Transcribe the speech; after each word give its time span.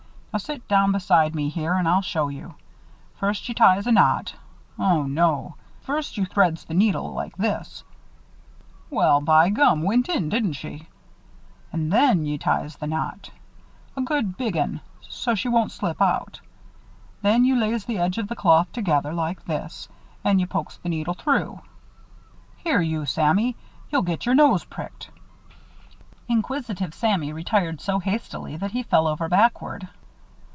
"Now, 0.33 0.37
sit 0.37 0.65
down 0.69 0.95
aside 0.95 1.35
me 1.35 1.49
here 1.49 1.73
and 1.73 1.85
I'll 1.85 2.01
show 2.01 2.29
you. 2.29 2.55
First 3.15 3.49
you 3.49 3.53
ties 3.53 3.85
a 3.85 3.91
knot 3.91 4.33
Oh, 4.79 5.03
no! 5.03 5.55
First 5.81 6.15
you 6.15 6.25
threads 6.25 6.63
the 6.63 6.73
needle 6.73 7.11
like 7.11 7.35
this 7.35 7.83
Well, 8.89 9.19
by 9.19 9.49
gum, 9.49 9.81
went 9.81 10.07
in, 10.07 10.29
didn't 10.29 10.53
she? 10.53 10.87
An' 11.73 11.89
then 11.89 12.25
you 12.25 12.37
ties 12.37 12.77
the 12.77 12.87
knot 12.87 13.29
a 13.97 14.01
good 14.01 14.37
big 14.37 14.55
'un 14.55 14.79
so 15.01 15.35
she 15.35 15.49
won't 15.49 15.73
slip 15.73 16.01
out. 16.01 16.39
Then 17.21 17.43
you 17.43 17.57
lays 17.59 17.83
the 17.83 17.97
edges 17.99 18.19
of 18.19 18.27
the 18.29 18.35
cloth 18.37 18.71
together, 18.71 19.11
like 19.11 19.43
this, 19.43 19.89
and 20.23 20.39
you 20.39 20.47
pokes 20.47 20.77
the 20.77 20.87
needle 20.87 21.13
through 21.13 21.59
Here 22.55 22.79
you, 22.79 23.05
Sammy! 23.05 23.57
You'll 23.89 24.01
get 24.01 24.25
your 24.25 24.35
nose 24.35 24.63
pricked!" 24.63 25.09
[Illustration: 25.09 25.49
THE 25.49 25.97
SEWING 25.97 26.07
LESSON] 26.07 26.37
Inquisitive 26.37 26.93
Sammy 26.93 27.33
retired 27.33 27.81
so 27.81 27.99
hastily 27.99 28.55
that 28.55 28.71
he 28.71 28.81
fell 28.81 29.07
over 29.07 29.27
backward. 29.27 29.89